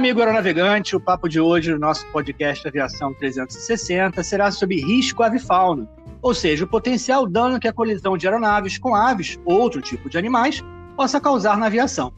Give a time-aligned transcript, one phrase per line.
[0.00, 5.86] amigo aeronavegante, o papo de hoje no nosso podcast Aviação 360 será sobre risco avifauna,
[6.22, 10.08] ou seja, o potencial dano que a colisão de aeronaves com aves ou outro tipo
[10.08, 10.64] de animais
[10.96, 12.14] possa causar na aviação.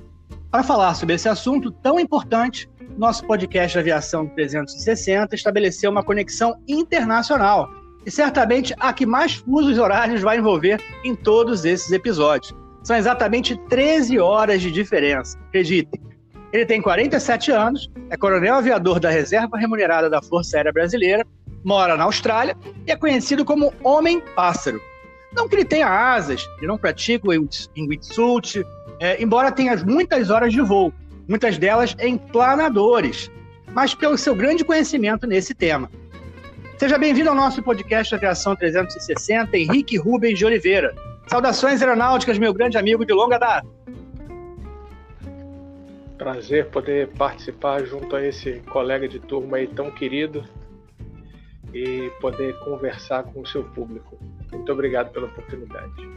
[0.49, 7.69] Para falar sobre esse assunto tão importante, nosso podcast Aviação 360 estabeleceu uma conexão internacional
[8.07, 12.55] e certamente a que mais fusos horários vai envolver em todos esses episódios.
[12.85, 16.12] São exatamente 13 horas de diferença, acreditem.
[16.53, 21.27] Ele tem 47 anos, é coronel aviador da Reserva Remunerada da Força Aérea Brasileira,
[21.65, 22.55] mora na Austrália
[22.87, 24.79] e é conhecido como Homem-Pássaro.
[25.35, 28.67] Não que ele tenha asas, ele não pratica o wingsuit,
[29.01, 30.93] é, embora tenha muitas horas de voo,
[31.27, 33.31] muitas delas em planadores,
[33.73, 35.91] mas pelo seu grande conhecimento nesse tema.
[36.77, 40.95] Seja bem-vindo ao nosso podcast Aviação 360, Henrique Rubens de Oliveira.
[41.29, 43.67] Saudações aeronáuticas, meu grande amigo de longa data.
[46.23, 50.45] Prazer poder participar junto a esse colega de turma aí tão querido
[51.75, 54.17] e poder conversar com o seu público.
[54.53, 56.09] Muito obrigado pela oportunidade.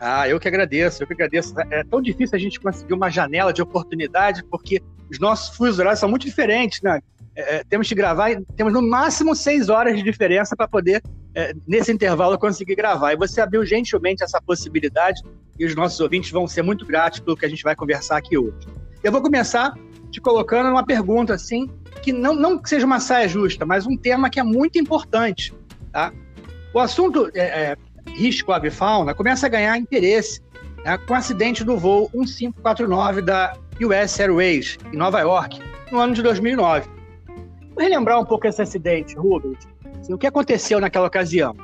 [0.00, 1.54] Ah, eu que agradeço, eu que agradeço.
[1.70, 4.80] É tão difícil a gente conseguir uma janela de oportunidade, porque
[5.10, 7.02] os nossos fusos horários são muito diferentes, né?
[7.36, 11.02] É, é temos que gravar, temos no máximo seis horas de diferença para poder,
[11.34, 13.12] é, nesse intervalo, conseguir gravar.
[13.12, 15.20] E você abriu gentilmente essa possibilidade
[15.58, 18.38] e os nossos ouvintes vão ser muito gratos pelo que a gente vai conversar aqui
[18.38, 18.79] hoje.
[19.02, 19.74] Eu vou começar
[20.10, 21.70] te colocando uma pergunta assim,
[22.02, 25.54] que não, não que seja uma saia justa, mas um tema que é muito importante.
[25.92, 26.12] Tá?
[26.74, 27.76] O assunto é, é,
[28.14, 30.42] risco avifauna começa a ganhar interesse
[30.84, 36.14] né, com o acidente do voo 1549 da US Airways, em Nova York, no ano
[36.14, 36.88] de 2009.
[37.74, 39.66] Vou relembrar um pouco esse acidente, Rubens.
[40.00, 41.56] Assim, o que aconteceu naquela ocasião?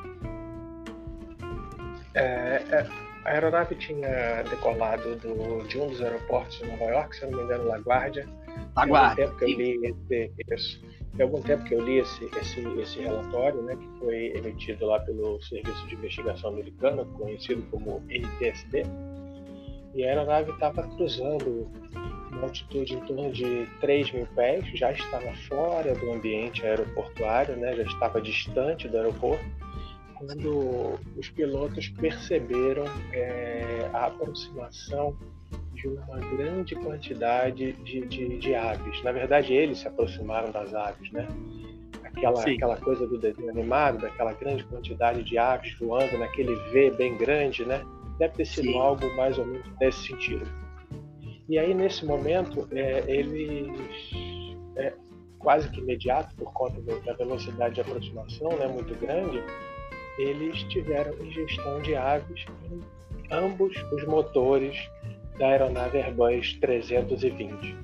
[2.14, 7.26] É, é a aeronave tinha decolado do, de um dos aeroportos de Nova York, se
[7.26, 8.24] não me engano, LaGuardia.
[8.76, 9.28] LaGuardia.
[9.38, 10.80] Tem algum tempo que eu li esse,
[11.16, 15.00] tem algum tempo que eu li esse, esse, esse relatório, né, que foi emitido lá
[15.00, 18.84] pelo Serviço de Investigação Americano, conhecido como NTSB.
[19.94, 21.68] E a aeronave estava cruzando
[22.30, 27.74] uma altitude em torno de 3 mil pés, já estava fora do ambiente aeroportuário, né,
[27.74, 29.44] já estava distante do aeroporto
[30.18, 35.16] quando os pilotos perceberam é, a aproximação
[35.74, 39.02] de uma grande quantidade de, de, de, aves.
[39.02, 41.28] Na verdade, eles se aproximaram das aves, né?
[42.02, 47.16] Aquela, aquela coisa do desenho animado, daquela grande quantidade de aves voando naquele V bem
[47.16, 47.84] grande, né?
[48.18, 48.78] Deve ter sido Sim.
[48.78, 50.46] algo mais ou menos nesse sentido.
[51.48, 53.70] E aí, nesse momento, é, eles,
[54.76, 54.94] é,
[55.38, 59.40] quase que imediato, por conta da velocidade de aproximação né, muito grande,
[60.18, 62.80] eles tiveram ingestão de aves em
[63.30, 64.76] ambos os motores
[65.38, 67.76] da aeronave Airbus 320.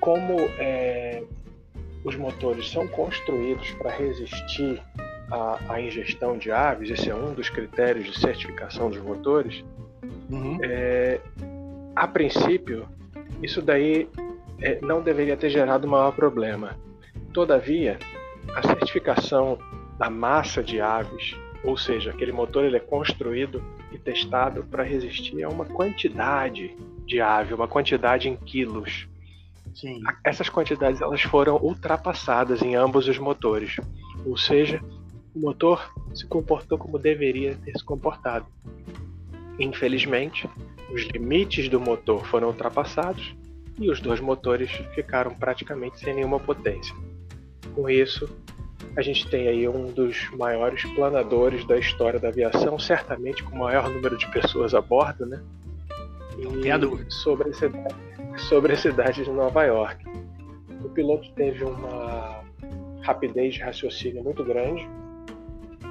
[0.00, 1.22] Como é,
[2.04, 4.82] os motores são construídos para resistir
[5.30, 9.64] à, à, ingestão de aves, esse é um dos critérios de certificação dos motores,
[10.30, 10.58] uhum.
[10.62, 11.20] é,
[11.94, 12.88] a princípio,
[13.42, 14.08] isso daí
[14.62, 16.76] é, não deveria ter gerado maior problema.
[17.32, 17.98] Todavia,
[18.54, 19.58] a certificação
[20.00, 23.62] da massa de aves, ou seja, aquele motor ele é construído
[23.92, 26.74] e testado para resistir a uma quantidade
[27.04, 29.06] de ave, uma quantidade em quilos.
[29.74, 30.00] Sim.
[30.24, 33.76] Essas quantidades elas foram ultrapassadas em ambos os motores,
[34.24, 34.82] ou seja,
[35.34, 38.46] o motor se comportou como deveria ter se comportado.
[39.58, 40.48] Infelizmente,
[40.90, 43.36] os limites do motor foram ultrapassados
[43.78, 46.96] e os dois motores ficaram praticamente sem nenhuma potência.
[47.74, 48.28] Com isso,
[48.96, 53.58] a gente tem aí um dos maiores planadores da história da aviação, certamente com o
[53.60, 55.40] maior número de pessoas a bordo, né?
[56.38, 57.94] E sobre a, cidade,
[58.48, 60.04] sobre a cidade de Nova York.
[60.84, 62.42] O piloto teve uma
[63.02, 64.88] rapidez de raciocínio muito grande.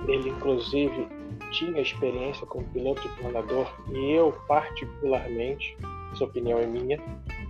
[0.07, 1.07] Ele, inclusive,
[1.51, 5.77] tinha experiência como piloto de planador e eu, particularmente,
[6.11, 6.99] essa opinião é minha,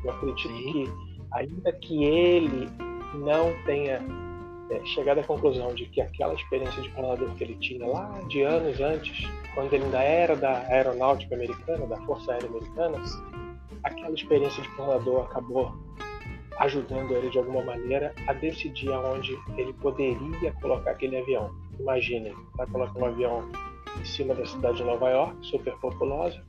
[0.03, 0.71] eu acredito Sim.
[0.71, 0.92] que,
[1.31, 2.68] ainda que ele
[3.13, 4.00] não tenha
[4.69, 8.42] é, chegado à conclusão de que aquela experiência de planador que ele tinha lá de
[8.44, 12.98] anos antes, quando ele ainda era da aeronáutica americana, da Força Aérea Americana,
[13.83, 15.74] aquela experiência de planador acabou
[16.60, 21.51] ajudando ele de alguma maneira a decidir aonde ele poderia colocar aquele avião.
[21.80, 23.50] Imaginem, vai colocar um avião
[24.00, 26.44] em cima da cidade de Nova York, super populosa,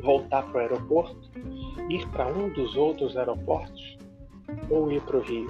[0.00, 1.30] voltar para o aeroporto,
[1.88, 3.98] ir para um dos outros aeroportos
[4.68, 5.48] ou ir para o Rio.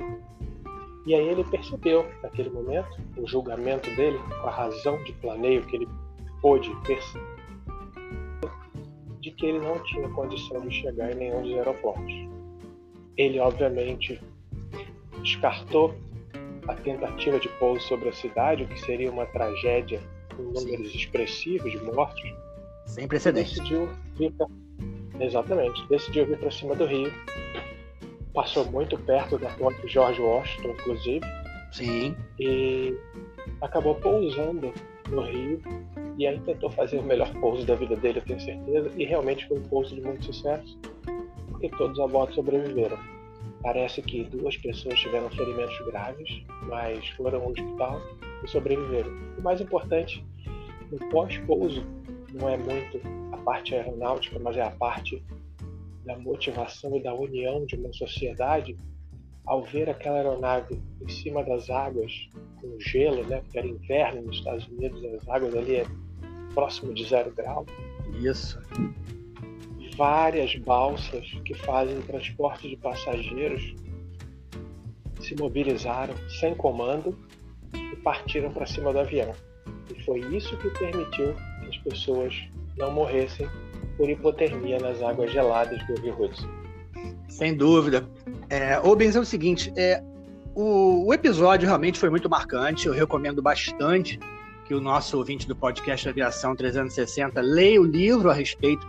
[1.04, 5.76] E aí ele percebeu, naquele momento, o julgamento dele, com a razão de planeio que
[5.76, 5.88] ele
[6.40, 7.26] pôde perceber,
[9.20, 12.12] de que ele não tinha condição de chegar em nenhum dos aeroportos.
[13.16, 14.20] ele obviamente
[15.22, 15.94] descartou
[16.68, 20.00] a tentativa de pouso sobre a cidade, o que seria uma tragédia
[20.36, 20.98] com números Sim.
[20.98, 22.34] expressivos de mortos.
[22.86, 23.52] Sem precedentes.
[23.52, 24.46] Decidiu vir pra...
[25.20, 27.12] Exatamente, decidiu vir para cima do Rio.
[28.34, 31.26] Passou muito perto da ponte George Washington, inclusive.
[31.72, 32.16] Sim.
[32.38, 32.96] E
[33.60, 34.72] acabou pousando
[35.08, 35.60] no Rio
[36.18, 39.46] e aí tentou fazer o melhor pouso da vida dele, eu tenho certeza, e realmente
[39.48, 40.78] foi um pouso de muito sucesso,
[41.48, 42.98] porque todos a bordo sobreviveram.
[43.62, 48.00] Parece que duas pessoas tiveram ferimentos graves, mas foram ao hospital
[48.44, 49.10] e sobreviveram.
[49.38, 50.24] O mais importante,
[50.90, 51.84] no pós-pouso,
[52.34, 53.00] não é muito
[53.32, 55.22] a parte aeronáutica, mas é a parte
[56.04, 58.76] da motivação e da união de uma sociedade
[59.46, 62.28] ao ver aquela aeronave em cima das águas,
[62.60, 63.40] com gelo, né?
[63.40, 65.86] Porque era inverno nos Estados Unidos, as águas ali é
[66.54, 67.66] próximo de zero grau.
[68.20, 68.60] Isso.
[69.96, 73.74] Várias balsas que fazem transporte de passageiros
[75.20, 77.16] se mobilizaram sem comando
[77.74, 79.34] e partiram para cima do avião.
[79.90, 82.34] E foi isso que permitiu que as pessoas
[82.76, 83.48] não morressem
[83.96, 86.48] por hipotermia nas águas geladas do Rio Hudson.
[87.28, 88.06] Sem dúvida.
[88.48, 90.02] É, Rubens, é o seguinte, é,
[90.54, 94.20] o, o, episódio realmente foi muito marcante, eu recomendo bastante
[94.66, 98.86] que o nosso ouvinte do podcast Aviação 360 leia o livro a respeito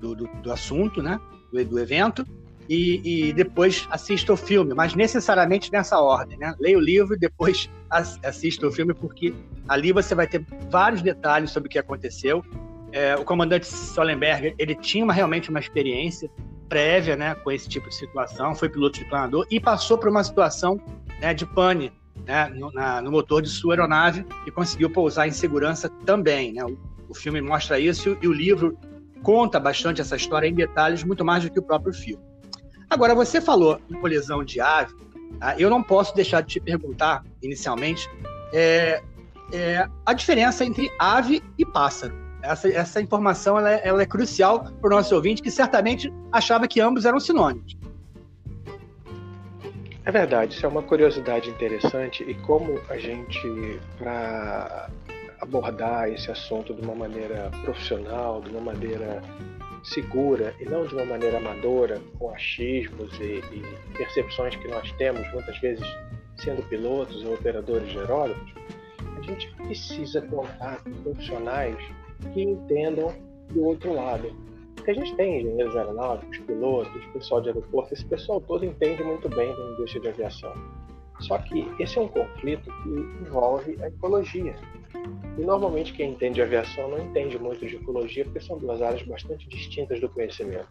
[0.00, 1.20] do, do, do assunto, né,
[1.52, 2.24] do, do evento,
[2.68, 6.54] e, e, depois assista o filme, mas necessariamente nessa ordem, né?
[6.60, 9.32] Leia o livro e depois assista o filme, porque
[9.66, 12.44] ali você vai ter vários detalhes sobre o que aconteceu.
[12.92, 16.30] É, o comandante Solenberg, ele tinha uma, realmente uma experiência
[16.68, 20.22] prévia, né, com esse tipo de situação, foi piloto de planador e passou por uma
[20.22, 20.80] situação
[21.20, 21.92] né, de pane
[22.26, 26.52] né, no, na, no, motor de sua aeronave e conseguiu pousar em segurança também.
[26.52, 26.64] Né?
[26.64, 28.78] O, o, filme mostra isso e o livro
[29.22, 32.22] conta bastante essa história em detalhes, muito mais do que o próprio filme.
[32.90, 34.94] Agora, você falou em colisão de ave,
[35.38, 35.58] tá?
[35.58, 38.08] eu não posso deixar de te perguntar, inicialmente,
[38.52, 39.02] é,
[39.52, 44.64] é, a diferença entre ave e pássaro essa, essa informação ela é, ela é crucial
[44.80, 47.76] para o nosso ouvinte, que certamente achava que ambos eram sinônimos.
[50.04, 54.88] É verdade, isso é uma curiosidade interessante e como a gente, para
[55.40, 59.22] abordar esse assunto de uma maneira profissional, de uma maneira
[59.84, 63.62] segura e não de uma maneira amadora, com achismos e, e
[63.96, 65.86] percepções que nós temos, muitas vezes
[66.38, 68.52] sendo pilotos ou operadores de aeródromos,
[69.18, 71.76] a gente precisa contar com profissionais
[72.32, 73.12] que entendam
[73.50, 74.32] do outro lado.
[74.74, 79.28] Porque a gente tem engenheiros aeronáuticos, pilotos, pessoal de aeroporto, esse pessoal todo entende muito
[79.28, 80.52] bem da indústria de aviação.
[81.20, 84.54] Só que esse é um conflito que envolve a ecologia.
[85.36, 89.02] E normalmente quem entende de aviação não entende muito de ecologia, porque são duas áreas
[89.02, 90.68] bastante distintas do conhecimento.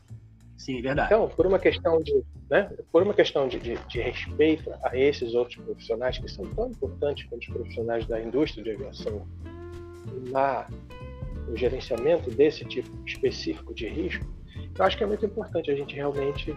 [0.57, 1.13] Sim, verdade.
[1.13, 5.35] Então, por uma questão de, né, por uma questão de, de, de, respeito a esses
[5.35, 9.27] outros profissionais que são tão importantes quanto os profissionais da indústria de aviação
[10.31, 10.67] na
[11.47, 14.25] o gerenciamento desse tipo específico de risco,
[14.77, 16.55] eu acho que é muito importante a gente realmente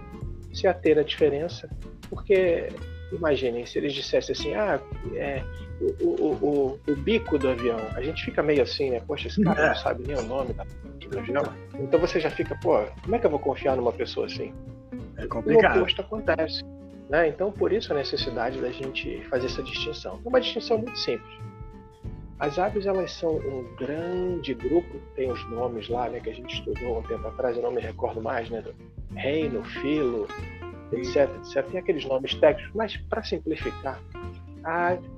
[0.52, 1.68] se ater à diferença,
[2.08, 2.68] porque
[3.12, 4.80] imaginem se eles dissessem assim, ah,
[5.14, 5.42] é,
[6.00, 9.00] o, o, o, o, bico do avião, a gente fica meio assim, né?
[9.06, 11.42] Poxa, esse cara não sabe nem o nome do avião.
[11.78, 14.52] Então você já fica, pô, como é que eu vou confiar numa pessoa assim?
[15.16, 15.76] É complicado.
[15.76, 16.62] O oposto acontece.
[17.08, 17.28] Né?
[17.28, 20.20] Então, por isso a necessidade da gente fazer essa distinção.
[20.24, 21.38] É uma distinção muito simples.
[22.40, 26.54] As aves elas são um grande grupo, tem os nomes lá, né, que a gente
[26.54, 28.74] estudou um tempo atrás, eu não me recordo mais, né, do
[29.14, 30.26] reino, filo,
[30.90, 31.66] etc, etc.
[31.70, 34.00] Tem aqueles nomes técnicos, mas para simplificar,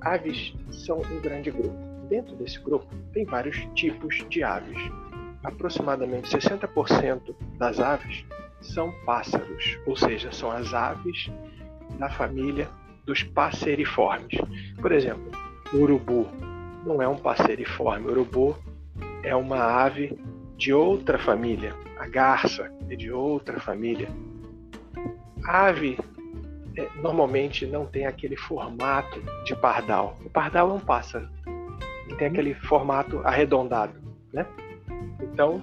[0.01, 1.77] aves são um grande grupo.
[2.09, 4.77] Dentro desse grupo tem vários tipos de aves.
[5.45, 8.25] Aproximadamente 60% das aves
[8.59, 11.31] são pássaros, ou seja, são as aves
[11.97, 12.69] da família
[13.05, 14.37] dos passeriformes.
[14.81, 15.31] Por exemplo,
[15.73, 16.27] urubu,
[16.85, 18.07] não é um passeriforme.
[18.07, 18.57] O urubu
[19.23, 20.17] é uma ave
[20.57, 21.75] de outra família.
[21.97, 24.09] A garça é de outra família.
[25.45, 25.97] A ave
[26.77, 30.17] é, normalmente não tem aquele formato de pardal.
[30.25, 31.29] O pardal é um pássaro.
[32.07, 33.93] Ele tem aquele formato arredondado,
[34.31, 34.45] né?
[35.21, 35.61] Então,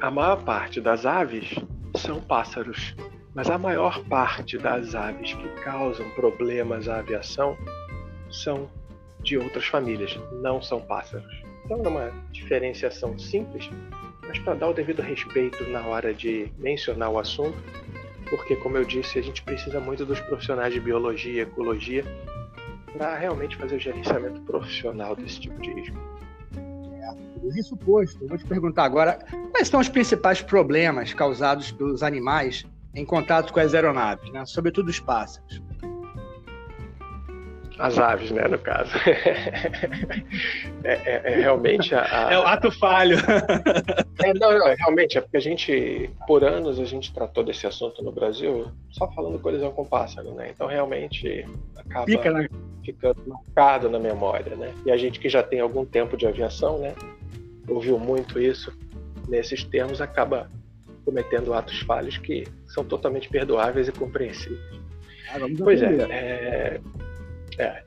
[0.00, 1.54] a maior parte das aves
[1.96, 2.94] são pássaros,
[3.34, 7.56] mas a maior parte das aves que causam problemas à aviação
[8.30, 8.68] são
[9.22, 11.42] de outras famílias, não são pássaros.
[11.64, 13.70] Então é uma diferenciação simples,
[14.22, 17.56] mas para dar o devido respeito na hora de mencionar o assunto,
[18.28, 22.04] porque, como eu disse, a gente precisa muito dos profissionais de biologia ecologia
[22.96, 25.96] para realmente fazer o gerenciamento profissional desse tipo de risco.
[26.56, 29.18] É, isso posto, vou te perguntar agora,
[29.50, 32.64] quais são os principais problemas causados pelos animais
[32.94, 34.44] em contato com as aeronaves, né?
[34.46, 35.62] sobretudo os pássaros?
[37.82, 38.92] As aves, né, no caso.
[40.84, 43.16] é, é, é, realmente a, a, É o ato falho.
[44.22, 48.00] é, não, não, realmente, é porque a gente, por anos, a gente tratou desse assunto
[48.02, 50.50] no Brasil só falando colisão com pássaro, né?
[50.54, 51.44] Então, realmente,
[51.76, 52.48] acaba Fica, né?
[52.84, 54.72] ficando marcado na memória, né?
[54.86, 56.94] E a gente que já tem algum tempo de aviação, né?
[57.68, 58.72] Ouviu muito isso
[59.28, 60.48] nesses termos, acaba
[61.04, 64.60] cometendo atos falhos que são totalmente perdoáveis e compreensíveis.
[65.34, 66.80] Ah, pois é, é,
[67.58, 67.82] é,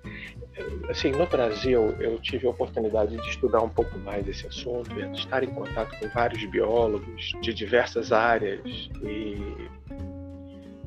[0.90, 5.20] assim, no Brasil eu tive a oportunidade de estudar um pouco mais esse assunto, de
[5.20, 9.38] estar em contato com vários biólogos de diversas áreas e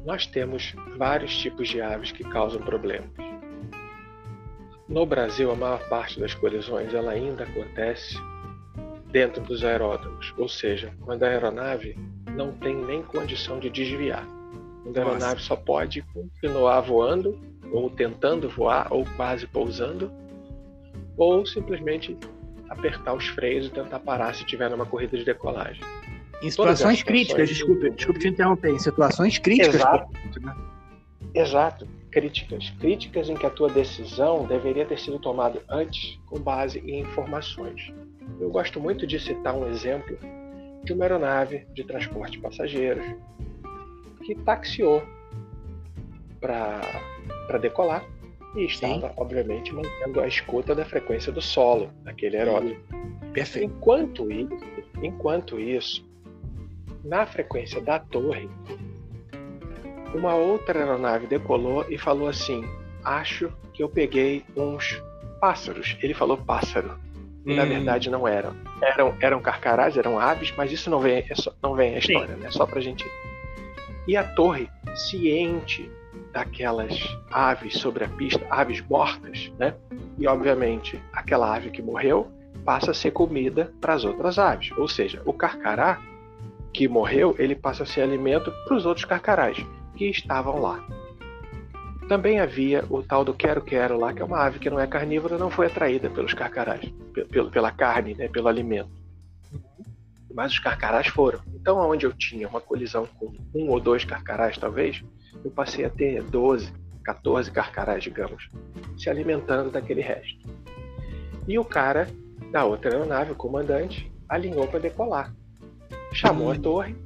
[0.04, 3.10] nós temos vários tipos de aves que causam problemas.
[4.88, 8.16] No Brasil, a maior parte das colisões ela ainda acontece
[9.10, 11.94] dentro dos aeródromos, ou seja, quando a aeronave
[12.34, 14.26] não tem nem condição de desviar.
[14.82, 17.38] Quando a aeronave só pode continuar voando
[17.72, 20.10] ou tentando voar, ou quase pousando,
[21.16, 22.16] ou simplesmente
[22.68, 25.82] apertar os freios e tentar parar se tiver numa corrida de decolagem.
[26.42, 29.74] Em situações críticas, desculpe, desculpe te interromper, em situações críticas.
[29.74, 30.08] Exato.
[30.40, 30.56] Né?
[31.34, 32.70] Exato, críticas.
[32.78, 37.92] Críticas em que a tua decisão deveria ter sido tomada antes com base em informações.
[38.40, 40.16] Eu gosto muito de citar um exemplo
[40.84, 43.04] de uma aeronave de transporte de passageiros
[44.24, 45.02] que taxiou
[46.40, 46.80] para
[47.60, 48.04] decolar
[48.54, 49.14] e estava, Sim.
[49.16, 52.80] obviamente, mantendo a escuta da frequência do solo daquele aeródromo.
[53.32, 53.66] Perfeito.
[53.66, 54.58] Enquanto isso,
[55.02, 56.04] enquanto isso,
[57.04, 58.48] na frequência da torre,
[60.14, 62.64] uma outra aeronave decolou e falou assim:
[63.04, 65.02] Acho que eu peguei uns
[65.40, 65.96] pássaros.
[66.02, 66.98] Ele falou pássaro.
[67.46, 67.54] Hum.
[67.54, 68.54] na verdade não eram.
[68.82, 72.40] Eram, eram carcarás, eram aves, mas isso não vem, é não vem a história, Sim.
[72.40, 72.50] né?
[72.50, 73.04] Só pra gente.
[74.06, 75.90] E a torre, ciente
[76.32, 76.94] daquelas
[77.30, 79.74] aves sobre a pista, aves mortas, né?
[80.18, 82.30] E obviamente aquela ave que morreu
[82.64, 84.70] passa a ser comida para as outras aves.
[84.76, 86.00] Ou seja, o carcará
[86.72, 89.56] que morreu, ele passa a ser alimento para os outros carcarás
[89.96, 90.84] que estavam lá.
[92.08, 95.36] Também havia o tal do quero-quero lá, que é uma ave que não é carnívora,
[95.36, 96.80] não foi atraída pelos carcarás,
[97.52, 98.90] pela carne, né, pelo alimento.
[100.32, 101.40] Mas os carcarás foram.
[101.54, 105.02] Então, onde eu tinha uma colisão com um ou dois carcarás, talvez,
[105.48, 108.50] eu passei a ter 12, 14 carcarás, digamos,
[108.96, 110.46] se alimentando daquele resto.
[111.46, 112.06] E o cara
[112.52, 115.34] da outra aeronave, o comandante, alinhou para decolar.
[116.12, 116.60] Chamou a hum.
[116.60, 116.96] torre.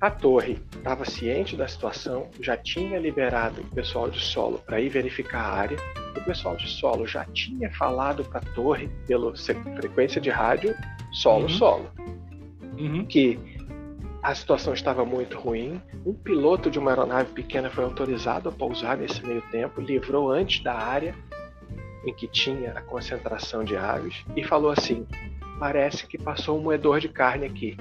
[0.00, 4.88] A torre estava ciente da situação, já tinha liberado o pessoal de solo para ir
[4.88, 5.76] verificar a área.
[6.16, 9.32] O pessoal de solo já tinha falado para a torre pela
[9.76, 10.74] frequência de rádio
[11.12, 11.88] solo-solo.
[12.76, 12.96] Uhum.
[12.96, 13.04] Uhum.
[13.04, 13.38] Que
[14.22, 15.82] a situação estava muito ruim.
[16.06, 20.62] Um piloto de uma aeronave pequena foi autorizado a pousar nesse meio tempo, livrou antes
[20.62, 21.14] da área
[22.06, 25.06] em que tinha a concentração de aves e falou assim:
[25.58, 27.76] parece que passou um moedor de carne aqui.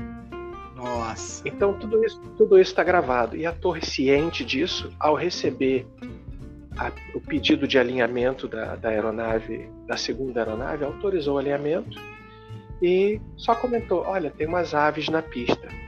[0.75, 1.47] Nossa.
[1.47, 5.85] Então tudo isso tudo isso está gravado e a torre ciente disso, ao receber
[6.75, 12.01] a, o pedido de alinhamento da, da aeronave, da segunda aeronave, autorizou o alinhamento
[12.81, 15.80] e só comentou: olha, tem umas aves na pista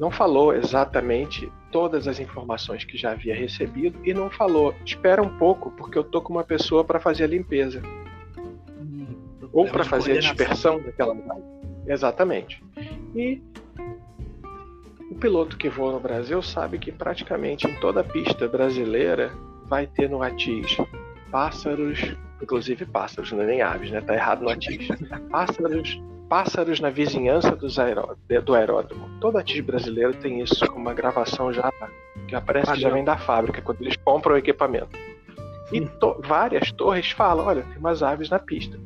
[0.00, 5.36] não falou exatamente todas as informações que já havia recebido e não falou, espera um
[5.36, 7.82] pouco, porque eu tô com uma pessoa para fazer a limpeza.
[8.80, 9.14] Hum,
[9.52, 11.14] Ou para fazer a dispersão daquela
[11.86, 12.64] Exatamente.
[13.14, 13.42] E
[15.10, 19.30] o piloto que voa no Brasil sabe que praticamente em toda a pista brasileira
[19.66, 20.78] vai ter no ATIS
[21.30, 24.00] pássaros, inclusive pássaros, não é nem aves, né?
[24.00, 24.88] Tá errado no ATIS.
[25.30, 29.10] Pássaros pássaros na vizinhança aeró do aeródromo.
[29.20, 31.72] Todo artista brasileiro tem isso com uma gravação já
[32.28, 34.96] que aparece que já vem da fábrica, quando eles compram o equipamento.
[35.72, 38.78] E to várias torres falam: olha, tem umas aves na pista.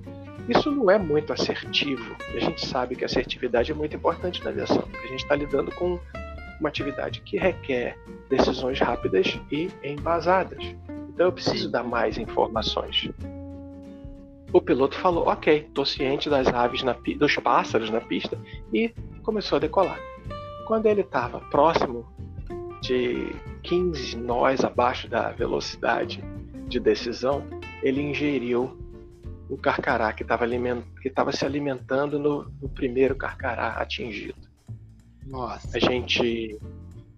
[0.48, 2.16] Isso não é muito assertivo.
[2.34, 5.36] A gente sabe que a assertividade é muito importante na aviação, porque a gente está
[5.36, 5.98] lidando com
[6.58, 7.98] uma atividade que requer
[8.30, 10.62] decisões rápidas e embasadas.
[11.10, 13.10] Então eu preciso dar mais informações.
[14.54, 18.38] O piloto falou: Ok, estou ciente das aves, na, dos pássaros na pista
[18.72, 18.94] e
[19.24, 19.98] começou a decolar.
[20.64, 22.06] Quando ele estava próximo
[22.80, 23.34] de
[23.64, 26.22] 15 nós abaixo da velocidade
[26.68, 27.44] de decisão,
[27.82, 28.78] ele ingeriu
[29.50, 34.38] o carcará que estava se alimentando no, no, primeiro carcará atingido.
[35.26, 35.76] Nossa.
[35.76, 36.60] A gente,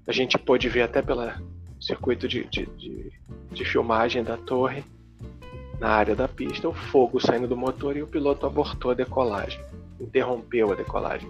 [0.06, 1.30] a gente pôde ver até pelo
[1.78, 3.12] circuito de, de, de,
[3.52, 4.82] de filmagem da torre
[5.80, 9.60] na área da pista, o fogo saindo do motor e o piloto abortou a decolagem,
[10.00, 11.28] interrompeu a decolagem.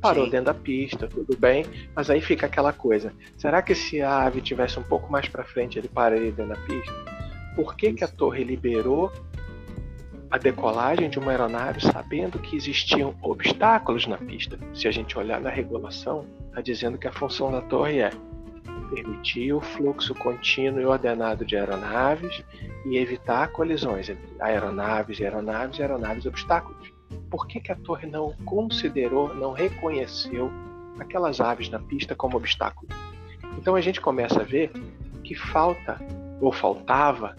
[0.00, 0.30] Parou Sim.
[0.30, 4.40] dentro da pista, tudo bem, mas aí fica aquela coisa: será que se a ave
[4.40, 6.92] tivesse um pouco mais para frente, ele pararia dentro da pista?
[7.54, 9.10] Por que, que a torre liberou
[10.30, 14.58] a decolagem de uma aeronave sabendo que existiam obstáculos na pista?
[14.74, 18.10] Se a gente olhar na regulação, está dizendo que a função da torre é
[18.90, 22.44] permitir o fluxo contínuo e ordenado de aeronaves
[22.84, 26.92] e evitar colisões entre aeronaves aeronaves aeronaves e obstáculos.
[27.30, 30.50] Por que, que a torre não considerou, não reconheceu
[30.98, 32.88] aquelas aves na pista como obstáculo?
[33.58, 34.70] Então a gente começa a ver
[35.22, 35.98] que falta
[36.40, 37.36] ou faltava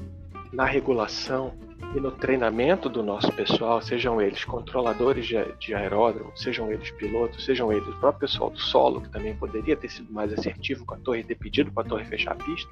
[0.51, 1.53] na regulação
[1.96, 7.46] e no treinamento do nosso pessoal, sejam eles controladores de, de aeródromo, sejam eles pilotos,
[7.46, 10.96] sejam eles o próprio pessoal do solo, que também poderia ter sido mais assertivo com
[10.96, 12.70] a torre, ter pedido para a torre fechar a pista,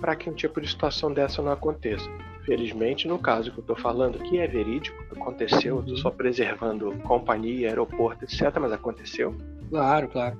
[0.00, 2.08] para que um tipo de situação dessa não aconteça.
[2.44, 7.68] Felizmente, no caso que eu estou falando, que é verídico, aconteceu, estou só preservando companhia,
[7.68, 9.34] aeroporto, etc., mas aconteceu.
[9.68, 10.38] Claro, claro.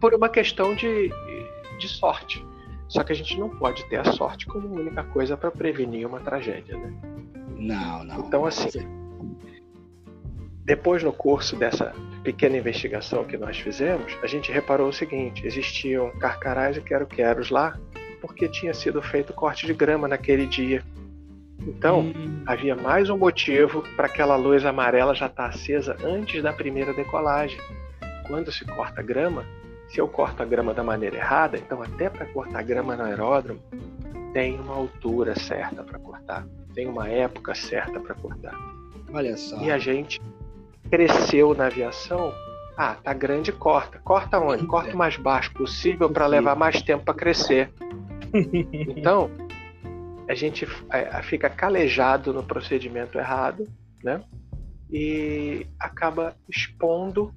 [0.00, 1.10] Por uma questão de,
[1.78, 2.44] de sorte
[2.88, 6.20] só que a gente não pode ter a sorte como única coisa para prevenir uma
[6.20, 6.92] tragédia, né?
[7.56, 8.20] Não, não.
[8.20, 8.68] Então, assim,
[10.64, 16.10] depois no curso dessa pequena investigação que nós fizemos, a gente reparou o seguinte: existiam
[16.18, 17.78] carcarás e quero-queros lá,
[18.20, 20.82] porque tinha sido feito corte de grama naquele dia.
[21.66, 22.42] Então, hum.
[22.46, 26.92] havia mais um motivo para aquela luz amarela já estar tá acesa antes da primeira
[26.92, 27.58] decolagem.
[28.26, 29.44] Quando se corta grama,
[29.94, 33.60] se eu corto a grama da maneira errada, então até para cortar grama no aeródromo,
[34.32, 38.58] tem uma altura certa para cortar, tem uma época certa para cortar.
[39.12, 39.56] Olha só.
[39.62, 40.20] E a gente
[40.90, 42.34] cresceu na aviação.
[42.76, 44.00] Ah, tá grande, corta.
[44.00, 44.66] Corta onde?
[44.66, 47.70] Corta o mais baixo possível para levar mais tempo para crescer.
[48.96, 49.30] Então,
[50.28, 53.68] a gente é, fica calejado no procedimento errado,
[54.02, 54.20] né?
[54.90, 57.32] E acaba expondo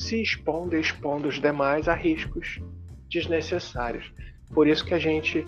[0.00, 2.58] se expondo e expondo os demais a riscos
[3.10, 4.10] desnecessários.
[4.54, 5.44] Por isso que a gente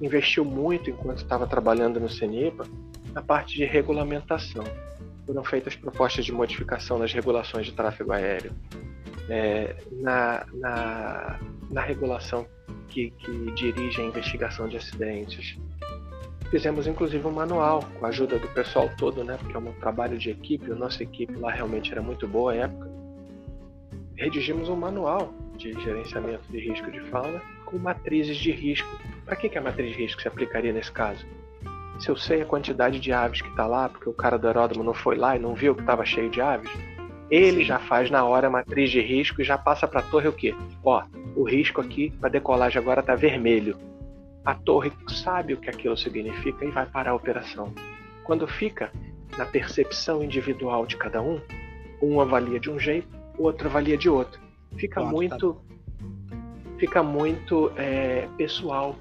[0.00, 2.66] investiu muito enquanto estava trabalhando no CENIPA
[3.12, 4.62] na parte de regulamentação.
[5.26, 8.52] Foram feitas propostas de modificação nas regulações de tráfego aéreo,
[9.28, 12.46] é, na, na, na, regulação
[12.88, 15.58] que, que dirige a investigação de acidentes.
[16.48, 19.36] Fizemos inclusive um manual com a ajuda do pessoal todo, né?
[19.36, 20.70] Porque é um trabalho de equipe.
[20.70, 22.95] A nossa equipe lá realmente era muito boa à época
[24.16, 28.88] redigimos um manual de gerenciamento de risco de fauna com matrizes de risco.
[29.24, 31.26] Para que, que a matriz de risco se aplicaria nesse caso?
[31.98, 34.84] Se eu sei a quantidade de aves que está lá, porque o cara do aeródromo
[34.84, 36.70] não foi lá e não viu que estava cheio de aves,
[37.30, 37.64] ele Sim.
[37.64, 40.32] já faz na hora a matriz de risco e já passa para a torre o
[40.32, 40.54] quê?
[40.84, 41.02] Ó,
[41.34, 43.76] o risco aqui para decolagem agora está vermelho.
[44.44, 47.72] A torre sabe o que aquilo significa e vai parar a operação.
[48.22, 48.92] Quando fica
[49.36, 51.40] na percepção individual de cada um,
[52.00, 54.40] um avalia de um jeito, outro avalia de outro.
[54.76, 55.52] Fica Pronto, muito.
[55.54, 56.36] Tá.
[56.78, 58.96] Fica muito é, pessoal.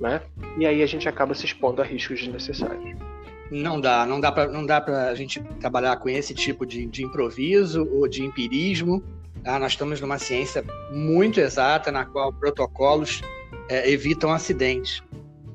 [0.00, 0.20] Né?
[0.58, 2.98] E aí a gente acaba se expondo a riscos desnecessários.
[3.50, 6.86] Não dá, não dá para não dá para a gente trabalhar com esse tipo de,
[6.86, 9.02] de improviso ou de empirismo.
[9.42, 9.58] Tá?
[9.58, 13.22] Nós estamos numa ciência muito exata na qual protocolos
[13.68, 15.02] é, evitam acidentes.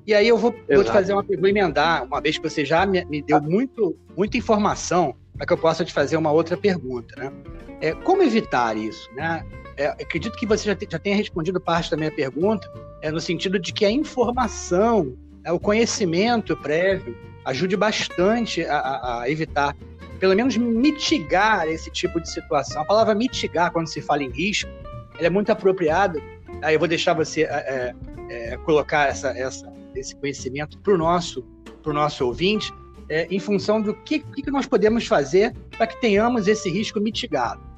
[0.06, 2.86] E aí eu vou, vou te fazer uma vou emendar, uma vez que você já
[2.86, 7.16] me, me deu muito, muita informação para que eu possa te fazer uma outra pergunta,
[7.16, 7.32] né?
[7.80, 9.46] É, como evitar isso, né?
[9.78, 12.70] É, acredito que você já, te, já tenha respondido parte da minha pergunta,
[13.02, 19.22] é, no sentido de que a informação, é, o conhecimento prévio ajude bastante a, a,
[19.22, 19.74] a, evitar,
[20.20, 22.82] pelo menos mitigar esse tipo de situação.
[22.82, 24.70] A palavra mitigar, quando se fala em risco,
[25.18, 26.22] ela é muito apropriada.
[26.62, 27.96] Aí eu vou deixar você é,
[28.30, 31.44] é, é colocar essa, essa, esse conhecimento para o nosso,
[31.82, 32.74] pro nosso ouvinte,
[33.10, 37.70] é, em função do que, que nós podemos fazer para que tenhamos esse risco mitigado.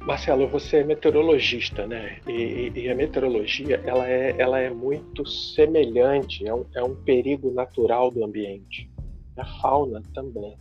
[0.00, 2.18] Marcelo, você é meteorologista, né?
[2.26, 7.52] E, e, a meteorologia ela é, ela é muito semelhante, é um, é um perigo
[7.52, 8.90] natural do ambiente.
[9.36, 10.56] A fauna também.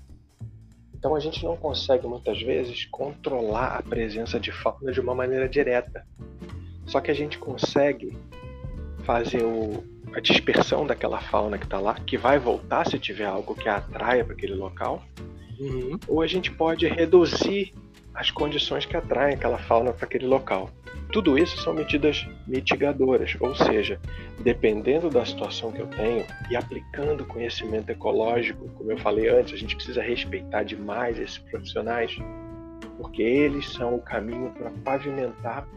[0.94, 5.50] Então a gente não consegue muitas vezes controlar a presença de fauna de uma maneira
[5.50, 6.06] direta.
[6.86, 8.16] Só que a gente consegue
[9.04, 13.56] fazer o, a dispersão daquela fauna que está lá, que vai voltar se tiver algo
[13.56, 15.04] que a atraia para aquele local,
[15.60, 15.98] uhum.
[16.08, 17.74] ou a gente pode reduzir
[18.14, 20.70] as condições que atraem aquela fauna para aquele local.
[21.12, 24.00] Tudo isso são medidas mitigadoras, ou seja,
[24.40, 29.58] dependendo da situação que eu tenho e aplicando conhecimento ecológico, como eu falei antes, a
[29.58, 32.18] gente precisa respeitar demais esses profissionais,
[32.98, 35.68] porque eles são o caminho para pavimentar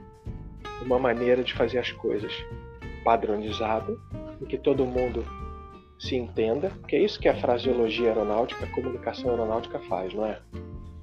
[0.83, 2.33] uma maneira de fazer as coisas
[3.05, 3.97] padronizada
[4.45, 5.25] em que todo mundo
[5.99, 10.39] se entenda, que é isso que a fraseologia aeronáutica, a comunicação aeronáutica faz, não é?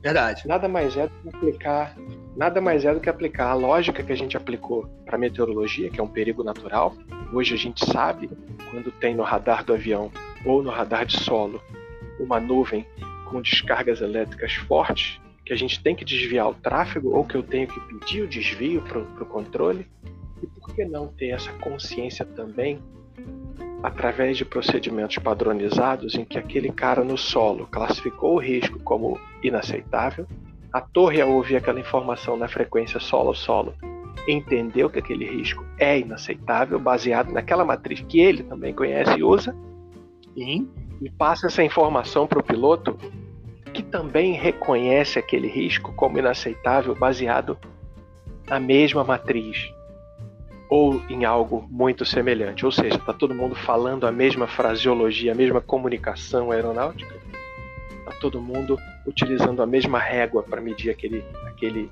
[0.01, 0.47] Verdade.
[0.47, 1.95] Nada mais é do que aplicar,
[2.35, 5.99] nada mais é do que aplicar a lógica que a gente aplicou para meteorologia, que
[5.99, 6.95] é um perigo natural.
[7.33, 8.29] Hoje a gente sabe
[8.69, 10.11] quando tem no radar do avião
[10.45, 11.61] ou no radar de solo
[12.19, 12.85] uma nuvem
[13.25, 17.43] com descargas elétricas fortes, que a gente tem que desviar o tráfego ou que eu
[17.43, 19.87] tenho que pedir o desvio para o controle.
[20.41, 22.81] E por que não ter essa consciência também
[23.83, 30.27] através de procedimentos padronizados em que aquele cara no solo classificou o risco como inaceitável,
[30.71, 33.73] a torre, ao ouvir aquela informação na frequência solo-solo,
[34.27, 39.55] entendeu que aquele risco é inaceitável, baseado naquela matriz que ele também conhece e usa,
[40.35, 40.65] e,
[41.01, 42.97] e passa essa informação para o piloto,
[43.73, 47.57] que também reconhece aquele risco como inaceitável, baseado
[48.47, 49.73] na mesma matriz
[50.71, 52.65] ou em algo muito semelhante.
[52.65, 57.13] Ou seja, está todo mundo falando a mesma fraseologia, a mesma comunicação aeronáutica?
[57.99, 61.91] Está todo mundo utilizando a mesma régua para medir aquele, aquele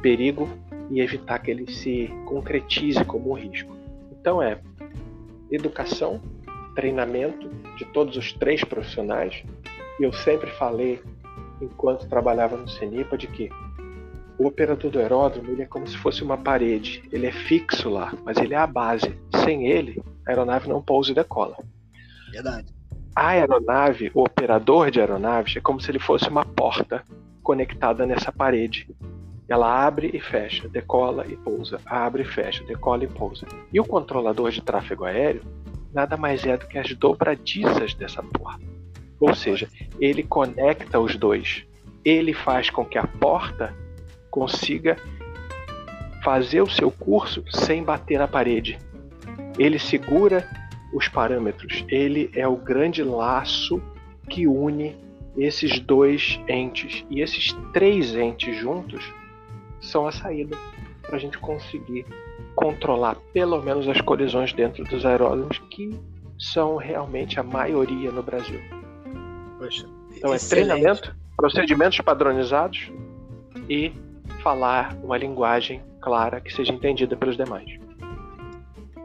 [0.00, 0.48] perigo
[0.90, 3.76] e evitar que ele se concretize como um risco.
[4.12, 4.60] Então é
[5.50, 6.22] educação,
[6.76, 9.42] treinamento de todos os três profissionais.
[9.98, 11.02] E eu sempre falei,
[11.60, 13.50] enquanto trabalhava no CENIPA, de que
[14.38, 17.02] o operador do aeródromo ele é como se fosse uma parede.
[17.12, 19.16] Ele é fixo lá, mas ele é a base.
[19.44, 21.56] Sem ele, a aeronave não pousa e decola.
[22.32, 22.74] Verdade.
[23.14, 27.04] A aeronave, o operador de aeronaves, é como se ele fosse uma porta
[27.42, 28.88] conectada nessa parede.
[29.48, 33.46] Ela abre e fecha, decola e pousa, abre e fecha, decola e pousa.
[33.72, 35.42] E o controlador de tráfego aéreo
[35.92, 38.64] nada mais é do que as dobradiças dessa porta.
[39.20, 39.68] Ou seja,
[40.00, 41.64] ele conecta os dois.
[42.04, 43.72] Ele faz com que a porta
[44.34, 44.96] consiga
[46.24, 48.76] fazer o seu curso sem bater na parede.
[49.56, 50.44] Ele segura
[50.92, 53.80] os parâmetros, ele é o grande laço
[54.28, 54.96] que une
[55.36, 57.04] esses dois entes.
[57.08, 59.04] E esses três entes juntos
[59.80, 60.56] são a saída
[61.02, 62.04] para a gente conseguir
[62.56, 65.96] controlar pelo menos as colisões dentro dos aeródromos, que
[66.38, 68.60] são realmente a maioria no Brasil.
[69.58, 72.90] Poxa, então é treinamento, procedimentos padronizados
[73.68, 73.92] e
[74.44, 77.64] falar uma linguagem clara que seja entendida pelos demais.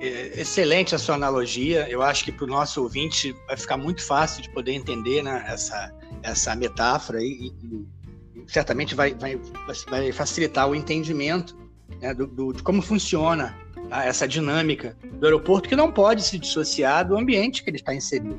[0.02, 1.90] É, excelente a sua analogia.
[1.90, 5.46] Eu acho que para o nosso ouvinte vai ficar muito fácil de poder entender né,
[5.48, 7.88] essa, essa metáfora e, e,
[8.36, 9.40] e certamente vai, vai,
[9.88, 11.58] vai, facilitar o entendimento
[12.02, 13.58] né, do, do, de como funciona
[13.90, 17.94] tá, essa dinâmica do aeroporto que não pode se dissociar do ambiente que ele está
[17.94, 18.38] inserido.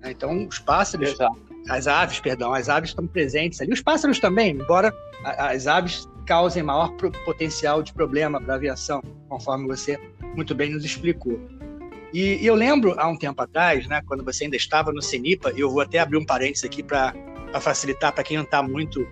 [0.00, 0.10] Né.
[0.10, 1.40] Então, os pássaros, Exato.
[1.68, 3.72] as aves, perdão, as aves estão presentes ali.
[3.72, 4.92] Os pássaros também, embora
[5.24, 6.92] as aves causem maior
[7.24, 9.98] potencial de problema para a aviação, conforme você
[10.36, 11.40] muito bem nos explicou.
[12.14, 15.58] E, eu lembro, há um tempo atrás, né, quando você ainda estava no CENIPA, e
[15.58, 17.12] eu vou até abrir um parênteses aqui para
[17.60, 19.04] facilitar para quem não está muito,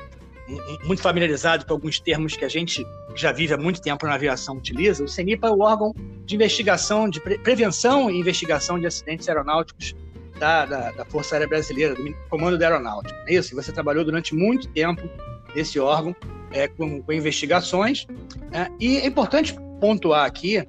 [0.84, 4.56] muito familiarizado com alguns termos que a gente já vive há muito tempo na aviação
[4.56, 5.92] utiliza, o CENIPA é o órgão
[6.24, 9.92] de investigação, de pre prevenção e investigação de acidentes aeronáuticos
[10.38, 13.18] da, da, da, Força Aérea Brasileira, do Comando da Aeronáutica.
[13.26, 15.02] É isso, você trabalhou durante muito tempo
[15.52, 16.14] nesse órgão
[16.52, 18.06] é, com, com, investigações.
[18.52, 20.66] É, e é importante pontuar aqui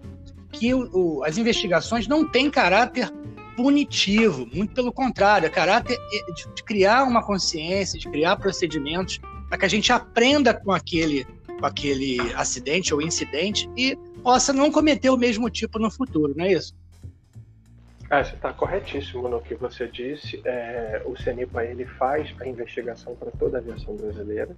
[0.51, 3.11] que o, o, as investigações não têm caráter
[3.55, 5.97] punitivo, muito pelo contrário, é caráter
[6.33, 11.25] de, de criar uma consciência, de criar procedimentos para que a gente aprenda com aquele,
[11.59, 16.45] com aquele acidente ou incidente e possa não cometer o mesmo tipo no futuro, não
[16.45, 16.73] é isso?
[18.09, 20.41] Ah, você está corretíssimo no que você disse.
[20.43, 24.55] É, o CENIPA ele faz a investigação para toda a aviação brasileira